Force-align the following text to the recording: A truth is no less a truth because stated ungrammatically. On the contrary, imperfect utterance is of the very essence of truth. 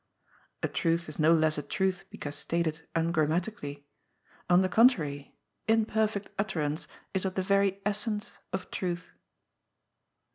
A 0.63 0.67
truth 0.67 1.07
is 1.09 1.19
no 1.19 1.31
less 1.31 1.59
a 1.59 1.61
truth 1.61 2.05
because 2.09 2.35
stated 2.35 2.87
ungrammatically. 2.95 3.85
On 4.49 4.61
the 4.61 4.67
contrary, 4.67 5.35
imperfect 5.67 6.31
utterance 6.39 6.87
is 7.13 7.23
of 7.23 7.35
the 7.35 7.43
very 7.43 7.79
essence 7.85 8.39
of 8.51 8.71
truth. 8.71 9.11